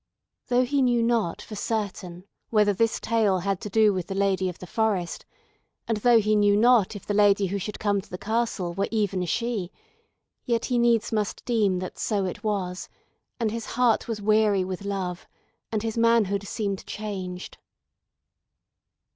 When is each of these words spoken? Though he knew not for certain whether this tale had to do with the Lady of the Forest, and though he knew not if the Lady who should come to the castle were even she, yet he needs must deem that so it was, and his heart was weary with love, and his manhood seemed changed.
Though 0.47 0.65
he 0.65 0.81
knew 0.81 1.03
not 1.03 1.43
for 1.43 1.55
certain 1.55 2.25
whether 2.49 2.73
this 2.73 2.99
tale 2.99 3.37
had 3.41 3.61
to 3.61 3.69
do 3.69 3.93
with 3.93 4.07
the 4.07 4.15
Lady 4.15 4.49
of 4.49 4.57
the 4.57 4.65
Forest, 4.65 5.27
and 5.87 5.97
though 5.97 6.19
he 6.19 6.35
knew 6.35 6.57
not 6.57 6.95
if 6.95 7.05
the 7.05 7.13
Lady 7.13 7.45
who 7.45 7.59
should 7.59 7.77
come 7.77 8.01
to 8.01 8.09
the 8.09 8.17
castle 8.17 8.73
were 8.73 8.87
even 8.89 9.23
she, 9.25 9.71
yet 10.43 10.65
he 10.65 10.79
needs 10.79 11.11
must 11.11 11.45
deem 11.45 11.77
that 11.77 11.99
so 11.99 12.25
it 12.25 12.43
was, 12.43 12.89
and 13.39 13.51
his 13.51 13.67
heart 13.77 14.07
was 14.07 14.23
weary 14.23 14.65
with 14.65 14.85
love, 14.85 15.27
and 15.71 15.83
his 15.83 15.99
manhood 15.99 16.47
seemed 16.47 16.83
changed. 16.87 17.59